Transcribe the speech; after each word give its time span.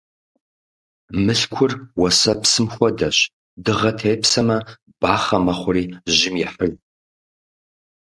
Мылъкур 1.23 1.71
уэсэпсым 2.01 2.65
хуэдэщ: 2.73 3.17
дыгъэ 3.63 3.91
тепсэмэ, 3.99 4.57
бахъэ 4.99 5.37
мэхъури, 5.45 5.83
жьым 6.15 6.35
ехьыж. 6.45 6.73